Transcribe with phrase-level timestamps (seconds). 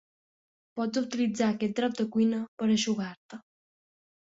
[0.79, 3.43] Pots utilitzar aquest drap de cuina per a eixugar-te.